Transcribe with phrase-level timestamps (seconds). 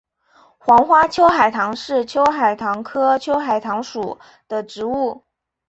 [0.57, 5.21] 黄花秋海棠是秋海棠科秋海棠属的植物。